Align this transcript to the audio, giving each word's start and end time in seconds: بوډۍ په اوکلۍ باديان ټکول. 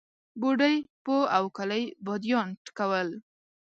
بوډۍ 0.39 0.75
په 1.03 1.15
اوکلۍ 1.39 1.83
باديان 2.05 2.47
ټکول. 2.65 3.07